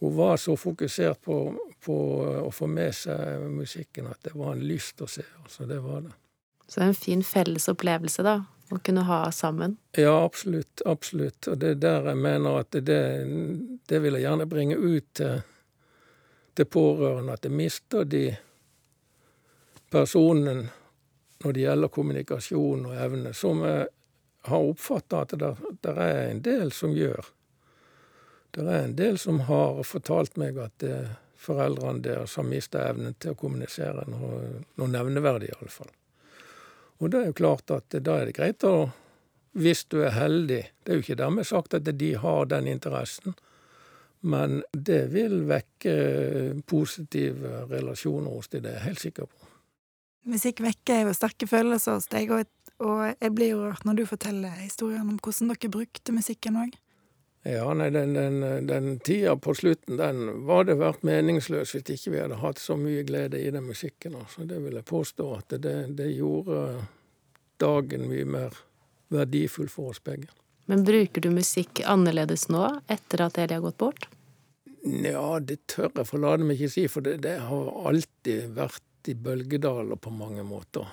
Hun 0.00 0.16
var 0.16 0.36
så 0.36 0.56
fokusert 0.56 1.20
på, 1.24 1.40
på, 1.84 1.96
å 2.40 2.50
få 2.54 2.68
med 2.70 2.94
seg 2.96 3.42
musikken 3.52 4.08
at 4.08 4.22
det 4.24 4.32
var 4.32 4.54
en 4.54 4.64
lyst 4.64 5.02
å 5.04 5.08
se. 5.10 5.24
Altså, 5.42 5.66
det 5.68 5.80
var 5.84 6.06
det. 6.06 6.14
Så 6.68 6.80
det 6.80 6.86
er 6.86 6.92
en 6.92 7.02
fin 7.02 7.24
felles 7.26 7.68
opplevelse, 7.68 8.24
da? 8.24 8.38
Å 8.70 8.78
kunne 8.86 9.02
ha 9.08 9.24
sammen? 9.34 9.74
Ja, 9.98 10.14
absolutt. 10.22 10.80
Absolutt. 10.86 11.48
Og 11.50 11.58
det 11.58 11.74
er 11.74 11.80
der 11.82 12.12
jeg 12.12 12.20
mener 12.22 12.60
at 12.62 12.76
det, 12.86 13.00
det 13.90 14.00
vil 14.04 14.16
jeg 14.16 14.24
gjerne 14.28 14.46
bringe 14.48 14.78
ut 14.78 15.08
til, 15.18 15.42
til 16.54 16.66
pårørende. 16.66 17.36
At 17.36 17.46
jeg 17.46 17.56
mister 17.56 18.04
de 18.04 18.24
personene 19.90 20.68
når 21.40 21.56
det 21.56 21.64
gjelder 21.64 21.88
kommunikasjon 21.88 22.86
og 22.90 22.96
evne, 23.00 23.32
som 23.34 23.62
jeg 23.64 23.86
har 24.50 24.66
oppfatta 24.72 25.22
at 25.24 25.36
det, 25.40 25.54
det 25.80 25.94
er 25.96 26.18
en 26.26 26.42
del 26.44 26.72
som 26.72 26.92
gjør. 26.96 27.32
Det 28.50 28.66
er 28.66 28.84
en 28.84 28.96
del 28.98 29.18
som 29.18 29.40
har 29.48 29.80
fortalt 29.86 30.36
meg 30.40 30.58
at 30.60 30.74
det 30.82 30.92
er 30.96 31.10
foreldrene 31.40 32.02
deres 32.04 32.36
har 32.36 32.44
mista 32.44 32.82
evnen 32.90 33.14
til 33.16 33.32
å 33.32 33.38
kommunisere, 33.40 34.04
noe, 34.12 34.40
noe 34.76 34.92
nevneverdig 34.92 35.52
iallfall. 35.54 35.88
Og 37.00 37.12
det 37.12 37.20
er 37.20 37.30
jo 37.30 37.36
klart 37.38 37.72
at 37.72 37.96
da 37.96 38.18
er 38.20 38.28
det 38.28 38.36
greit 38.36 38.66
å 38.68 38.90
Hvis 39.56 39.84
du 39.90 39.96
er 40.04 40.12
heldig 40.14 40.60
Det 40.84 40.92
er 40.92 40.98
jo 40.98 41.02
ikke 41.02 41.16
dermed 41.18 41.46
sagt 41.48 41.74
at 41.74 41.88
de 41.88 42.10
har 42.14 42.44
den 42.46 42.68
interessen, 42.70 43.34
men 44.20 44.60
det 44.72 45.06
vil 45.14 45.40
vekke 45.48 45.94
positive 46.68 47.64
relasjoner 47.70 48.34
hos 48.34 48.50
dem, 48.52 48.64
det 48.64 48.74
er 48.74 48.78
jeg 48.78 48.88
helt 48.88 49.04
sikker 49.06 49.30
på. 49.30 49.48
Musikk 50.30 50.60
vekker 50.60 51.06
jo 51.06 51.16
sterke 51.16 51.48
følelser 51.48 51.96
hos 51.96 52.10
deg, 52.12 52.32
og 52.34 53.00
jeg 53.16 53.32
blir 53.36 53.54
jo 53.54 53.64
rørt 53.64 53.86
når 53.88 54.02
du 54.02 54.04
forteller 54.08 54.52
historien 54.60 55.08
om 55.08 55.16
hvordan 55.16 55.52
dere 55.54 55.72
brukte 55.72 56.14
musikken 56.16 56.60
òg. 56.60 56.76
Ja, 57.48 57.70
nei, 57.72 57.88
den, 57.88 58.12
den, 58.12 58.42
den, 58.68 58.98
tida 59.00 59.32
på 59.40 59.54
slutten, 59.56 59.96
den 59.96 60.44
var 60.44 60.66
det 60.68 60.76
vært 60.76 61.06
meningsløs 61.08 61.72
hvis 61.72 61.86
ikke 61.94 62.12
vi 62.12 62.20
hadde 62.20 62.36
hatt 62.42 62.60
så 62.60 62.76
mye 62.76 63.00
glede 63.08 63.40
i 63.40 63.48
den 63.48 63.64
musikken. 63.64 64.18
Altså. 64.20 64.44
Det 64.44 64.58
vil 64.60 64.76
jeg 64.76 64.84
påstå 64.84 65.28
at 65.38 65.54
det, 65.64 65.76
det 65.96 66.10
gjorde 66.12 66.82
dagen 67.60 68.04
mye 68.10 68.26
mer 68.28 68.60
verdifull 69.08 69.72
for 69.72 69.94
oss 69.94 70.02
begge. 70.04 70.28
Men 70.70 70.84
bruker 70.86 71.24
du 71.24 71.32
musikk 71.34 71.80
annerledes 71.82 72.46
nå, 72.46 72.62
etter 72.86 73.24
at 73.24 73.38
Eli 73.42 73.56
har 73.56 73.62
gått 73.64 73.80
bort? 73.82 74.04
Ja, 74.86 75.40
det 75.42 75.64
tør 75.66 75.90
jeg 75.90 76.06
forlate 76.06 76.46
meg 76.46 76.60
ikke 76.60 76.70
si, 76.70 76.84
for 76.86 77.02
det, 77.02 77.16
det 77.24 77.40
har 77.42 77.72
alltid 77.90 78.52
vært 78.54 79.10
i 79.10 79.16
bølgedaler 79.18 79.98
på 79.98 80.12
mange 80.14 80.44
måter. 80.46 80.86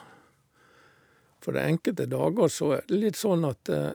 For 1.46 1.54
det 1.54 1.68
enkelte 1.70 2.08
dager 2.10 2.50
så 2.50 2.72
er 2.80 2.88
det 2.90 2.98
litt 3.04 3.20
sånn 3.20 3.46
at 3.46 3.70
eh, 3.70 3.92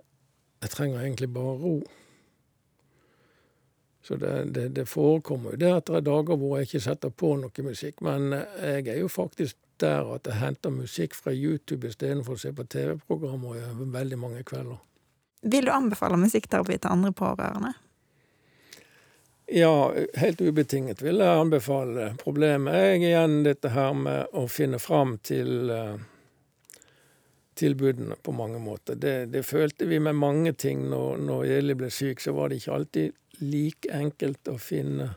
jeg 0.63 0.73
trenger 0.77 1.03
egentlig 1.03 1.31
bare 1.35 1.57
ro. 1.65 1.75
Så 4.07 4.21
det, 4.23 4.37
det, 4.55 4.69
det 4.79 4.87
forekommer 4.87 5.57
jo 5.57 5.63
det 5.65 5.75
at 5.81 5.91
det 5.91 5.99
er 5.99 6.07
dager 6.13 6.39
hvor 6.39 6.57
jeg 6.61 6.71
ikke 6.71 6.85
setter 6.87 7.11
på 7.11 7.35
noe 7.43 7.67
musikk. 7.67 8.07
Men 8.07 8.31
eh, 8.39 8.79
jeg 8.79 8.95
er 8.95 9.03
jo 9.03 9.11
faktisk 9.11 9.59
der 9.83 10.15
at 10.15 10.31
jeg 10.31 10.39
henter 10.39 10.79
musikk 10.79 11.19
fra 11.19 11.35
YouTube 11.35 11.91
istedenfor 11.91 12.39
å 12.39 12.45
se 12.47 12.55
på 12.55 12.71
TV-programmer 12.71 13.59
i 13.59 13.93
veldig 13.99 14.23
mange 14.29 14.47
kvelder. 14.47 14.79
Vil 15.43 15.67
du 15.67 15.73
anbefale 15.75 16.17
musikkterapi 16.17 16.79
til 16.79 16.91
andre 16.91 17.13
pårørende? 17.13 17.73
Ja, 19.53 19.93
helt 20.15 20.41
ubetinget 20.41 21.03
vil 21.03 21.19
jeg 21.21 21.41
anbefale. 21.41 22.13
Problemet 22.23 22.75
er 22.75 22.95
igjen 22.97 23.43
dette 23.45 23.73
her 23.75 23.91
med 23.93 24.31
å 24.39 24.47
finne 24.49 24.79
fram 24.81 25.17
til 25.21 25.69
uh, 25.69 25.99
tilbudene 27.59 28.17
på 28.23 28.33
mange 28.33 28.61
måter. 28.63 28.95
Det, 28.95 29.27
det, 29.35 29.43
følte 29.43 29.85
vi 29.91 29.99
med 30.01 30.17
mange 30.17 30.53
ting. 30.53 30.87
Når, 30.89 31.19
når 31.27 31.45
Eli 31.59 31.77
ble 31.77 31.91
syk, 31.91 32.23
så 32.23 32.33
var 32.33 32.49
det 32.49 32.63
ikke 32.63 32.79
alltid 32.79 33.43
like 33.43 33.91
enkelt 33.93 34.49
å 34.49 34.57
finne 34.63 35.11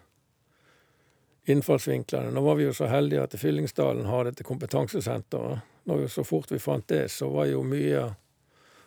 innfallsvinklene. 1.46 2.34
Nå 2.34 2.41
var 2.41 2.58
vi 2.60 2.65
jo 2.65 2.74
så 2.74 2.89
heldige 2.89 3.24
at 3.24 3.38
Fyllingsdalen 3.39 4.10
har 4.10 4.25
dette 4.25 4.44
kompetansesenteret. 4.44 5.63
Når 5.86 6.01
vi, 6.01 6.10
så 6.10 6.25
fort 6.25 6.51
vi 6.51 6.60
fant 6.60 6.88
det, 6.89 7.05
så 7.13 7.29
var 7.29 7.46
jo 7.53 7.62
mye 7.63 8.03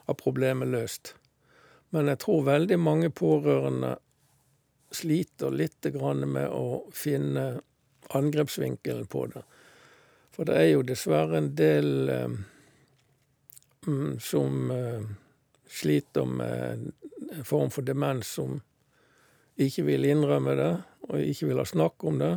av 0.08 0.18
problemet 0.18 0.68
løst. 0.68 1.14
Men 1.90 2.10
jeg 2.12 2.20
tror 2.24 2.44
veldig 2.44 2.78
mange 2.80 3.10
pårørende 3.10 3.94
sliter 4.92 5.52
litt 5.52 5.86
med 5.92 6.48
å 6.48 6.84
finne 6.92 7.60
angrepsvinkelen 8.08 9.06
på 9.06 9.26
det. 9.26 9.42
For 10.32 10.48
det 10.48 10.56
er 10.56 10.68
jo 10.70 10.84
dessverre 10.86 11.40
en 11.40 11.54
del 11.58 12.08
eh, 12.08 12.36
mm, 13.86 14.18
som 14.20 14.70
eh, 14.70 15.08
sliter 15.68 16.24
med 16.24 16.92
en 17.34 17.44
form 17.44 17.70
for 17.70 17.82
demens 17.82 18.30
som 18.38 18.60
ikke 19.58 19.82
vil 19.88 20.06
innrømme 20.06 20.54
det, 20.54 20.72
og 21.08 21.20
ikke 21.20 21.50
vil 21.50 21.60
ha 21.60 21.66
snakk 21.66 22.04
om 22.06 22.20
det. 22.22 22.34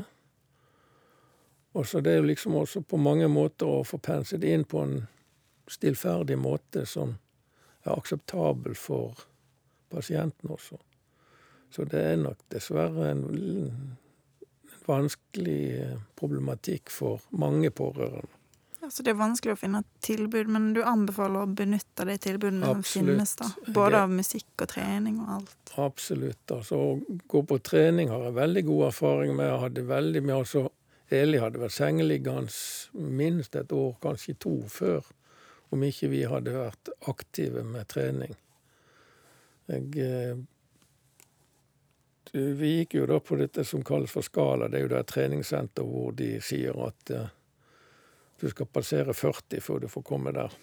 Og 1.78 1.88
så 1.88 2.02
det 2.02 2.16
er 2.16 2.20
jo 2.20 2.30
liksom 2.32 2.58
også 2.60 2.82
på 2.82 3.00
mange 3.00 3.30
måter 3.32 3.70
å 3.70 3.84
få 3.88 4.02
penset 4.04 4.44
inn 4.44 4.66
på 4.68 4.82
en 4.84 4.98
stillferdig 5.72 6.36
måte 6.42 6.84
som 6.90 7.14
er 7.86 7.94
akseptabel 7.94 8.76
for 8.76 9.22
pasienten 9.92 10.52
også. 10.56 10.80
Så 11.72 11.86
det 11.88 12.02
er 12.04 12.20
nok 12.20 12.40
dessverre 12.52 13.12
en, 13.14 13.26
en 13.32 13.98
vanskelig 14.88 15.62
eh, 15.80 15.98
problematikk 16.20 16.92
for 16.92 17.24
mange 17.32 17.72
pårørende. 17.72 18.38
Ja, 18.82 18.90
Så 18.90 19.04
det 19.06 19.14
er 19.14 19.20
vanskelig 19.20 19.54
å 19.54 19.60
finne 19.62 19.84
et 19.84 19.90
tilbud, 20.02 20.50
men 20.50 20.72
du 20.74 20.82
anbefaler 20.82 21.44
å 21.46 21.54
benytte 21.54 22.06
de 22.10 22.16
tilbudene 22.18 22.66
Absolutt. 22.66 22.88
som 22.90 23.12
finnes? 23.12 23.34
da? 23.38 23.50
Både 23.76 24.02
av 24.02 24.10
musikk 24.10 24.66
og 24.66 24.72
trening 24.74 25.20
og 25.22 25.34
alt? 25.38 25.74
Absolutt. 25.78 26.42
altså 26.50 26.80
Å 26.82 27.18
gå 27.30 27.44
på 27.46 27.60
trening 27.62 28.10
har 28.10 28.26
jeg 28.26 28.38
veldig 28.40 28.64
god 28.72 28.86
erfaring 28.88 29.36
med. 29.38 29.52
Jeg 29.52 29.64
hadde 29.68 29.88
veldig 29.94 30.24
mye, 30.26 30.40
altså 30.42 30.66
Eli 31.12 31.42
hadde 31.44 31.60
vært 31.60 31.76
sengeliggende 31.76 33.08
minst 33.22 33.56
et 33.60 33.72
år, 33.76 33.98
kanskje 34.02 34.38
to, 34.40 34.56
før. 34.72 35.06
Om 35.72 35.84
ikke 35.88 36.10
vi 36.12 36.24
hadde 36.28 36.56
vært 36.56 36.92
aktive 37.12 37.64
med 37.68 37.88
trening. 37.92 38.34
Jeg 39.70 40.02
eh, 40.02 40.40
vi 42.32 42.78
gikk 42.78 42.94
jo 42.96 43.06
da 43.06 43.20
på 43.20 43.36
dette 43.36 43.64
som 43.68 43.84
kalles 43.84 44.12
for 44.12 44.24
Skala. 44.24 44.70
Det 44.72 44.80
er 44.80 44.86
jo 44.86 44.92
da 44.94 45.02
et 45.04 45.12
treningssenter 45.12 45.88
hvor 45.88 46.14
de 46.16 46.38
sier 46.44 46.78
at 46.86 47.12
uh, 47.12 47.26
du 48.40 48.46
skal 48.50 48.70
passere 48.72 49.14
40 49.14 49.60
før 49.60 49.82
du 49.84 49.90
får 49.92 50.06
komme 50.08 50.32
der. 50.36 50.54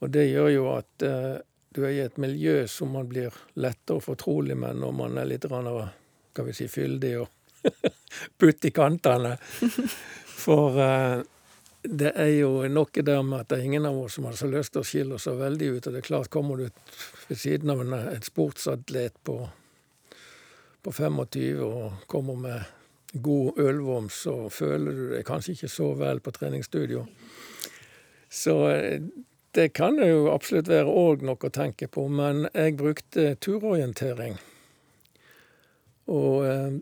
Og 0.00 0.08
det 0.14 0.30
gjør 0.30 0.48
jo 0.54 0.70
at 0.72 1.04
uh, 1.04 1.36
du 1.76 1.82
er 1.84 1.92
i 1.92 2.00
et 2.06 2.16
miljø 2.16 2.64
som 2.70 2.94
man 2.96 3.10
blir 3.10 3.36
lettere 3.60 4.00
fortrolig 4.00 4.56
med 4.56 4.80
når 4.80 4.96
man 4.96 5.20
er 5.20 5.28
litt 5.28 5.44
rann, 5.52 5.68
skal 6.32 6.48
vi 6.48 6.56
si, 6.56 6.70
fyldig 6.72 7.14
og 7.20 7.68
putt 8.40 8.64
i 8.64 8.72
kantene. 8.72 9.36
For 10.44 10.80
det 11.84 12.14
er 12.16 12.30
jo 12.32 12.64
noe 12.72 13.02
der 13.04 13.20
med 13.22 13.44
at 13.44 13.50
det 13.52 13.58
er 13.58 13.66
ingen 13.68 13.86
av 13.86 13.98
oss 14.00 14.16
som 14.16 14.24
har 14.28 14.38
så 14.38 14.48
lyst 14.48 14.72
til 14.72 14.80
å 14.80 14.88
skille 14.88 15.18
oss 15.18 15.26
så 15.28 15.34
veldig 15.36 15.68
ut. 15.74 15.86
Og 15.86 15.92
det 15.92 16.00
er 16.00 16.06
klart, 16.06 16.32
kommer 16.32 16.62
du 16.62 16.68
ved 17.28 17.38
siden 17.38 17.72
av 17.74 17.82
en, 17.84 17.92
et 18.14 18.24
sportsatlet 18.24 19.20
på 19.24 19.42
på 20.84 20.92
25 20.92 21.60
og 21.64 21.92
kommer 22.06 22.34
med 22.36 22.62
god 23.12 23.58
ølvom, 23.58 24.08
så 24.10 24.50
føler 24.50 24.92
du 24.92 25.04
deg 25.14 25.24
kanskje 25.26 25.54
ikke 25.54 25.70
så 25.72 25.92
vel 25.96 26.20
på 26.20 26.32
treningsstudio. 26.34 27.06
Så 28.28 28.56
eh, 28.68 29.06
det 29.54 29.68
kan 29.72 29.96
jo 30.02 30.26
absolutt 30.32 30.68
være 30.68 30.90
òg 30.90 31.22
noe 31.24 31.48
å 31.48 31.54
tenke 31.54 31.88
på, 31.88 32.08
men 32.10 32.48
jeg 32.50 32.76
brukte 32.76 33.36
turorientering. 33.40 34.36
Og 36.12 36.44
eh, 36.50 36.76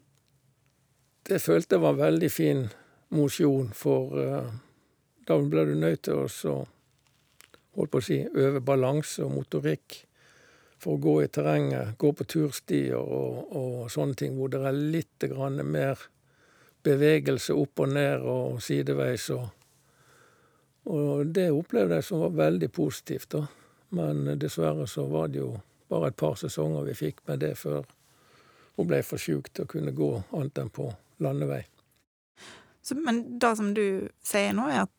det 1.29 1.39
følte 1.45 1.77
jeg 1.77 1.85
var 1.85 2.01
veldig 2.01 2.33
fin 2.33 2.67
mosjon, 3.15 3.71
for 3.77 4.19
eh, 4.19 4.53
da 5.27 5.39
ble 5.39 5.67
du 5.69 5.75
nødt 5.79 6.03
til 6.07 6.25
å 6.25 6.57
holdt 7.77 7.93
på 7.93 8.01
å 8.01 8.05
si, 8.05 8.19
øve 8.21 8.61
balanse 8.61 9.25
og 9.25 9.33
motorikk 9.37 10.03
for 10.83 10.97
å 10.97 11.03
gå 11.03 11.15
i 11.23 11.31
terrenget, 11.31 11.95
gå 11.99 12.11
på 12.13 12.27
turstier 12.29 12.99
og, 12.99 13.55
og 13.55 13.91
sånne 13.93 14.19
ting, 14.19 14.37
hvor 14.37 14.51
det 14.53 14.61
er 14.67 14.77
litt 14.77 15.27
mer 15.63 16.01
bevegelse 16.83 17.55
opp 17.55 17.85
og 17.85 17.93
ned 17.95 18.25
og 18.27 18.63
sideveis. 18.63 19.29
Og, 19.31 19.47
og 20.91 21.27
det 21.27 21.51
opplevde 21.55 22.01
jeg 22.01 22.09
som 22.09 22.25
var 22.27 22.39
veldig 22.41 22.71
positivt, 22.75 23.31
da. 23.31 23.47
Men 23.93 24.25
dessverre 24.41 24.87
så 24.89 25.05
var 25.07 25.29
det 25.29 25.43
jo 25.43 25.53
bare 25.93 26.09
et 26.09 26.17
par 26.17 26.35
sesonger 26.41 26.87
vi 26.89 26.95
fikk 26.97 27.21
med 27.29 27.43
det 27.45 27.53
før 27.61 27.85
hun 28.79 28.89
ble 28.89 29.03
for 29.05 29.21
sjuk 29.21 29.51
til 29.53 29.67
å 29.67 29.69
kunne 29.69 29.93
gå 29.93 30.09
annet 30.33 30.63
enn 30.63 30.73
på 30.73 30.89
landevei. 31.23 31.61
Så, 32.83 32.97
men 32.99 33.21
det 33.39 33.53
som 33.61 33.75
du 33.77 34.09
sier 34.25 34.57
nå, 34.57 34.65
er 34.73 34.87
at 34.87 34.95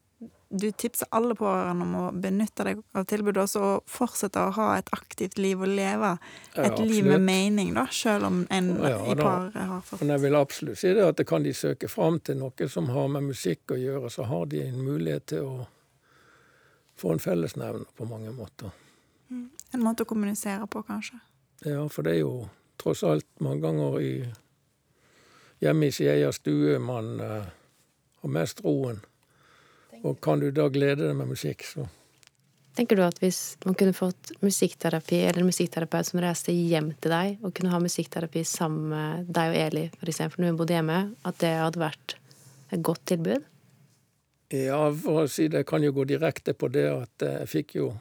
du 0.54 0.72
tipser 0.72 1.08
alle 1.10 1.34
pårørende 1.36 1.86
om 1.86 1.94
å 1.98 2.04
benytte 2.22 2.66
deg 2.68 2.82
av 2.94 3.08
tilbudet 3.10 3.48
og 3.58 3.88
fortsette 3.90 4.38
å 4.38 4.52
ha 4.54 4.68
et 4.78 4.90
aktivt 4.94 5.40
liv 5.42 5.62
og 5.66 5.72
leve 5.72 6.12
et 6.54 6.68
ja, 6.68 6.86
liv 6.86 7.08
med 7.10 7.24
mening, 7.26 7.72
da, 7.74 7.88
selv 7.90 8.28
om 8.30 8.44
en 8.54 8.70
ja, 8.78 9.00
i 9.10 9.16
paret 9.18 9.58
har 9.58 9.82
fått 9.82 10.04
Men 10.04 10.14
jeg 10.14 10.24
vil 10.28 10.38
absolutt 10.38 10.82
si 10.84 10.94
det 10.94 11.08
at 11.08 11.24
kan 11.28 11.46
de 11.46 11.56
søke 11.58 11.90
fram 11.90 12.20
til 12.22 12.38
noe 12.44 12.68
som 12.70 12.92
har 12.94 13.10
med 13.16 13.32
musikk 13.32 13.74
å 13.74 13.80
gjøre, 13.82 14.12
så 14.14 14.28
har 14.30 14.46
de 14.52 14.62
en 14.68 14.78
mulighet 14.86 15.26
til 15.34 15.48
å 15.50 15.56
få 17.02 17.16
en 17.16 17.24
fellesnevner 17.24 17.90
på 17.98 18.06
mange 18.06 18.32
måter. 18.36 18.70
Mm. 19.34 19.48
En 19.74 19.82
måte 19.82 20.06
å 20.06 20.10
kommunisere 20.10 20.68
på, 20.70 20.84
kanskje? 20.86 21.18
Ja, 21.66 21.82
for 21.90 22.06
det 22.06 22.20
er 22.20 22.22
jo 22.22 22.36
tross 22.78 23.02
alt 23.08 23.26
mange 23.42 23.64
ganger 23.66 23.98
i 24.04 24.14
hjemme 25.64 25.90
i 25.90 25.96
sin 25.96 26.12
egen 26.12 26.34
stue 26.36 26.78
man 26.84 27.16
uh, 27.22 27.50
har 28.22 28.34
mest 28.38 28.62
roen. 28.66 29.02
Og 30.04 30.20
kan 30.24 30.42
du 30.42 30.50
da 30.52 30.68
glede 30.72 31.08
deg 31.08 31.16
med 31.18 31.32
musikk, 31.32 31.64
så 31.68 31.88
Tenker 32.74 32.98
du 32.98 33.04
at 33.06 33.20
hvis 33.22 33.54
man 33.68 33.76
kunne 33.78 33.94
fått 33.94 34.32
musikkterapi, 34.42 35.20
eller 35.28 35.44
en 35.44 35.50
musikkterapeut 35.52 36.08
som 36.08 36.22
reiste 36.24 36.56
hjem 36.56 36.90
til 37.04 37.14
deg, 37.14 37.36
og 37.46 37.54
kunne 37.54 37.70
ha 37.70 37.80
musikkterapi 37.82 38.42
sammen 38.50 38.88
med 38.90 39.28
deg 39.30 39.52
og 39.52 39.58
Eli, 39.62 39.84
eksempel, 40.02 40.42
når 40.42 40.50
hun 40.50 40.58
bodde 40.58 40.74
hjemme, 40.80 41.02
at 41.22 41.38
det 41.44 41.52
hadde 41.54 41.84
vært 41.84 42.16
et 42.74 42.82
godt 42.82 43.04
tilbud? 43.12 43.46
Ja, 44.54 44.80
for 45.04 45.22
å 45.22 45.30
si 45.30 45.46
det, 45.50 45.62
jeg 45.62 45.70
kan 45.70 45.86
jo 45.86 45.94
gå 45.94 46.08
direkte 46.10 46.58
på 46.58 46.72
det 46.74 46.88
at 46.90 47.28
jeg 47.28 47.52
fikk 47.52 47.76
jo 47.78 47.92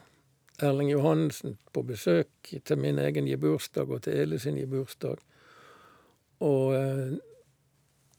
Erling 0.61 0.89
Johannessen 0.89 1.59
på 1.73 1.85
besøk 1.85 2.51
til 2.65 2.81
min 2.81 3.01
egen 3.01 3.29
gebursdag 3.29 3.93
og 3.93 4.03
til 4.05 4.17
Eli 4.25 4.41
sin 4.41 4.57
gebursdag. 4.57 5.21
Og 6.45 6.73
eh, 6.77 7.13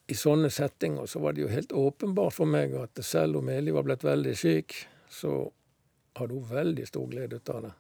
i 0.07 0.15
sånne 0.15 0.51
settinger 0.53 1.07
så 1.09 1.23
var 1.23 1.33
det 1.33 1.45
jo 1.45 1.53
helt 1.53 1.73
åpenbart 1.73 2.37
for 2.37 2.51
meg 2.51 2.75
at 2.77 3.01
selv 3.05 3.41
om 3.41 3.49
Eli 3.49 3.73
var 3.73 3.87
blitt 3.87 4.05
veldig 4.05 4.35
syk, 4.37 4.75
så 5.09 5.47
hadde 6.19 6.37
hun 6.37 6.51
veldig 6.51 6.87
stor 6.87 7.09
glede 7.09 7.41
ut 7.41 7.51
av 7.55 7.63
det. 7.65 7.73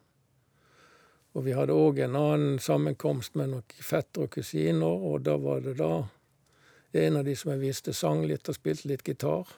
Og 1.34 1.44
vi 1.44 1.54
hadde 1.56 1.74
òg 1.74 1.98
en 2.04 2.16
annen 2.16 2.58
sammenkomst 2.62 3.34
med 3.34 3.50
noen 3.50 3.82
fettere 3.82 4.28
og 4.28 4.36
kusiner, 4.36 4.86
og 5.10 5.24
da 5.26 5.34
var 5.42 5.64
det 5.66 5.76
da 5.80 6.06
en 6.94 7.16
av 7.18 7.24
de 7.26 7.34
som 7.36 7.50
jeg 7.50 7.62
visste 7.64 7.92
sang 7.92 8.22
litt 8.26 8.48
og 8.48 8.56
spilte 8.56 8.88
litt 8.88 9.02
gitar. 9.06 9.50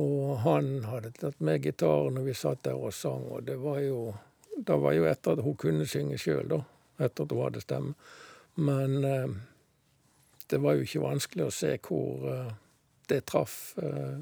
Og 0.00 0.36
han 0.46 0.84
hadde 0.88 1.10
tatt 1.18 1.40
med 1.42 1.66
gitaren 1.66 2.14
når 2.16 2.28
vi 2.30 2.36
satt 2.38 2.62
der 2.64 2.78
og 2.78 2.94
sang, 2.94 3.26
og 3.28 3.42
det 3.48 3.58
var 3.60 3.80
jo 3.82 4.12
Det 4.52 4.74
var 4.76 4.92
jo 4.92 5.06
etter 5.08 5.32
at 5.32 5.40
hun 5.42 5.54
kunne 5.56 5.86
synge 5.88 6.18
sjøl, 6.20 6.44
da. 6.48 6.58
Etter 7.00 7.24
at 7.24 7.30
hun 7.32 7.40
hadde 7.40 7.60
stemme. 7.64 7.94
Men 8.60 9.04
eh, 9.04 9.30
det 10.52 10.58
var 10.60 10.76
jo 10.76 10.84
ikke 10.84 11.00
vanskelig 11.00 11.46
å 11.46 11.52
se 11.54 11.70
hvor 11.80 12.26
uh, 12.28 12.50
det 13.08 13.22
traff. 13.30 13.72
Uh, 13.80 14.20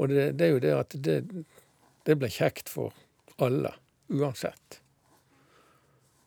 og 0.00 0.08
det, 0.08 0.30
det, 0.40 0.46
er 0.46 0.54
jo 0.54 0.62
det 0.64 0.72
at 0.72 0.96
det, 1.04 1.18
det 2.08 2.16
ble 2.16 2.30
kjekt 2.32 2.72
for 2.72 2.96
alle, 3.44 3.74
uansett. 4.08 4.78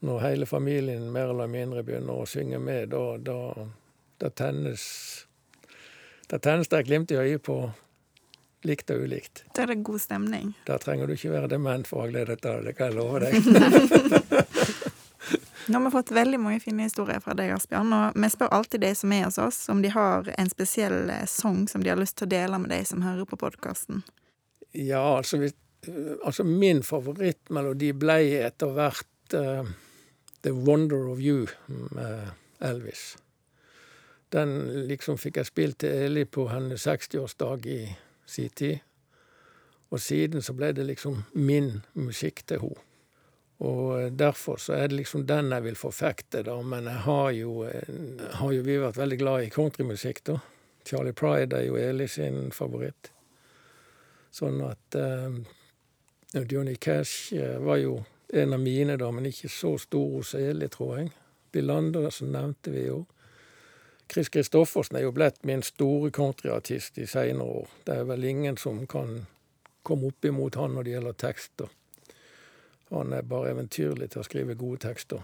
Når 0.05 0.21
hele 0.21 0.45
familien 0.45 1.07
mer 1.09 1.33
eller 1.33 1.49
mindre 1.49 1.81
begynner 1.87 2.21
å 2.21 2.29
synge 2.29 2.61
med, 2.61 2.93
da, 2.93 3.17
da, 3.17 3.65
da 4.21 4.29
tennes 4.29 4.85
Da 6.29 6.37
tennes 6.41 6.69
det 6.69 6.83
et 6.83 6.87
glimt 6.87 7.11
i 7.13 7.17
øyet 7.17 7.41
på 7.45 7.57
likt 8.65 8.89
og 8.93 9.03
ulikt. 9.05 9.43
Da 9.53 9.65
er 9.65 9.73
det 9.73 9.81
god 9.85 10.01
stemning. 10.01 10.53
Da 10.65 10.77
trenger 10.81 11.09
du 11.09 11.17
ikke 11.17 11.33
være 11.33 11.49
dement 11.57 11.89
for 11.89 12.01
å 12.01 12.05
ha 12.05 12.13
gledet 12.13 12.45
av 12.49 12.65
det, 12.65 12.77
kan 12.77 12.93
jeg 12.93 12.97
love 12.97 13.21
deg. 13.25 14.73
Nå 15.67 15.79
har 15.79 15.85
vi 15.85 15.91
fått 15.91 16.11
veldig 16.11 16.39
mange 16.39 16.59
fine 16.61 16.85
historier 16.85 17.19
fra 17.23 17.33
deg, 17.37 17.49
Asbjørn. 17.55 17.93
Og 17.97 18.19
vi 18.21 18.29
spør 18.29 18.53
alltid 18.53 18.83
de 18.85 18.91
som 18.97 19.13
er 19.15 19.23
hos 19.25 19.39
oss, 19.41 19.63
om 19.73 19.81
de 19.81 19.89
har 19.89 20.29
en 20.37 20.51
spesiell 20.51 21.09
eh, 21.09 21.25
sang 21.29 21.65
som 21.71 21.83
de 21.83 21.89
har 21.89 21.97
lyst 21.97 22.19
til 22.19 22.27
å 22.27 22.33
dele 22.35 22.59
med 22.61 22.69
de 22.73 22.81
som 22.85 23.01
hører 23.05 23.25
på 23.29 23.39
podkasten. 23.41 24.03
Ja, 24.77 25.01
altså, 25.17 25.39
vi, 25.41 25.49
altså 26.21 26.45
min 26.45 26.83
favorittmelodi 26.85 27.93
ble 27.97 28.19
etter 28.45 28.73
hvert 28.77 29.37
uh, 29.37 29.65
The 30.45 30.53
Wonder 30.53 31.09
of 31.09 31.23
You 31.23 31.47
med 31.97 32.35
Elvis. 32.61 33.15
Den 34.35 34.57
liksom 34.89 35.17
fikk 35.17 35.39
jeg 35.39 35.49
spilt 35.49 35.79
til 35.81 35.95
Eli 36.05 36.27
på 36.29 36.49
hennes 36.51 36.85
60-årsdag 36.85 37.69
i 37.71 37.79
sin 38.29 38.53
tid. 38.53 38.83
Og 39.89 40.01
siden 40.01 40.45
så 40.45 40.53
ble 40.53 40.73
det 40.75 40.85
liksom 40.85 41.23
min 41.33 41.79
musikk 41.97 42.45
til 42.45 42.61
henne. 42.67 42.84
Og 43.63 44.11
derfor 44.11 44.59
så 44.59 44.73
er 44.75 44.89
det 44.91 44.97
liksom 44.99 45.23
den 45.27 45.53
jeg 45.55 45.63
vil 45.63 45.77
forfekte, 45.79 46.43
da. 46.43 46.57
Men 46.61 46.89
jeg 46.91 47.03
har 47.05 47.29
jo, 47.31 47.53
har 48.39 48.51
jo 48.51 48.65
vi 48.65 48.79
vært 48.81 48.99
veldig 48.99 49.19
glad 49.21 49.45
i 49.45 49.53
countrymusikk, 49.53 50.23
da. 50.27 50.39
Charlie 50.85 51.13
Pride 51.13 51.57
er 51.57 51.69
jo 51.69 51.77
Eli 51.79 52.07
sin 52.07 52.51
favoritt. 52.53 53.09
Sånn 54.35 54.59
at 54.67 54.97
eh, 54.99 55.39
Johnny 56.43 56.75
Cash 56.75 57.33
uh, 57.33 57.57
var 57.63 57.79
jo 57.79 57.95
en 58.35 58.53
av 58.53 58.59
mine, 58.59 58.97
da, 58.99 59.09
men 59.11 59.29
ikke 59.29 59.49
så 59.49 59.77
stor 59.81 60.17
hos 60.17 60.33
Eli, 60.37 60.67
tror 60.69 60.97
jeg. 60.99 61.11
Bill 61.55 61.71
Andersen 61.71 62.33
nevnte 62.35 62.73
vi 62.73 62.83
jo. 62.89 63.05
Chris 64.11 64.29
Christoffersen 64.29 64.99
er 64.99 65.07
jo 65.07 65.13
blitt 65.15 65.39
min 65.47 65.63
store 65.65 66.11
countryartist 66.13 66.99
i 67.01 67.07
seinere 67.09 67.61
år. 67.61 67.71
Det 67.87 67.95
er 67.95 68.09
vel 68.11 68.27
ingen 68.27 68.59
som 68.61 68.83
kan 68.91 69.23
komme 69.87 70.11
opp 70.11 70.25
imot 70.27 70.59
han 70.59 70.75
når 70.75 70.85
det 70.85 70.93
gjelder 70.97 71.17
tekster. 71.23 71.71
Han 72.93 73.13
er 73.13 73.25
bare 73.25 73.55
eventyrlig 73.55 74.11
til 74.13 74.21
å 74.21 74.27
skrive 74.27 74.57
gode 74.59 74.83
tekster. 74.85 75.23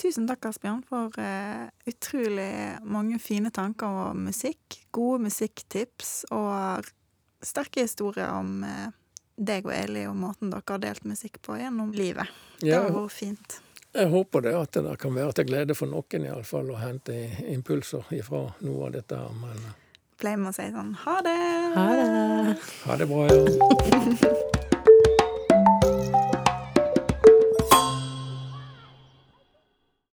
Tusen 0.00 0.26
takk, 0.26 0.48
Asbjørn, 0.50 0.82
for 0.88 1.14
uh, 1.20 1.68
utrolig 1.86 2.50
mange 2.82 3.20
fine 3.22 3.52
tanker 3.54 4.10
om 4.10 4.24
musikk. 4.26 4.80
Gode 4.94 5.28
musikktips 5.28 6.24
og 6.34 6.88
sterke 7.44 7.84
historier 7.84 8.32
om 8.34 8.64
uh, 8.66 8.88
deg 9.36 9.68
og 9.68 9.74
Eli 9.76 10.06
og 10.08 10.16
måten 10.18 10.50
dere 10.50 10.66
har 10.66 10.82
delt 10.82 11.06
musikk 11.06 11.38
på 11.44 11.60
gjennom 11.60 11.92
livet. 11.94 12.30
Det 12.60 12.74
har 12.74 12.90
vært 12.90 13.14
fint. 13.14 13.60
Jeg 13.94 14.10
håper 14.10 14.42
det 14.42 14.56
at 14.58 14.74
det 14.82 14.96
kan 14.98 15.14
være 15.14 15.36
til 15.38 15.46
glede 15.52 15.76
for 15.78 15.90
noen 15.90 16.26
iallfall 16.26 16.72
å 16.74 16.80
hente 16.80 17.14
impulser 17.52 18.10
ifra 18.16 18.48
noe 18.66 18.88
av 18.88 18.96
dette. 18.96 19.20
Men 19.38 19.62
Pleier 20.18 20.42
vi 20.42 20.50
å 20.50 20.54
si 20.54 20.66
sånn 20.74 20.92
ha 21.04 21.16
det. 21.26 21.38
Ha 21.78 21.86
det. 21.94 22.58
Ha 22.88 22.98
det 22.98 23.10
bra, 23.10 23.26
ja. 23.30 24.60